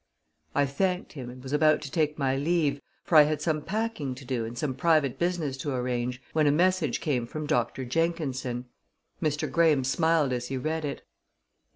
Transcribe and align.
I 0.55 0.65
thanked 0.65 1.13
him 1.13 1.29
and 1.29 1.43
was 1.43 1.53
about 1.53 1.83
to 1.83 1.91
take 1.91 2.17
my 2.17 2.35
leave, 2.35 2.81
for 3.03 3.17
I 3.17 3.21
had 3.21 3.39
some 3.39 3.61
packing 3.61 4.15
to 4.15 4.25
do 4.25 4.45
and 4.45 4.57
some 4.57 4.73
private 4.73 5.19
business 5.19 5.57
to 5.57 5.75
arrange, 5.75 6.19
when 6.33 6.47
a 6.47 6.51
message 6.51 7.01
came 7.01 7.27
from 7.27 7.45
Doctor 7.45 7.85
Jenkinson. 7.85 8.65
Mr. 9.21 9.47
Graham 9.51 9.83
smiled 9.83 10.33
as 10.33 10.47
he 10.47 10.57
read 10.57 10.85
it. 10.85 11.03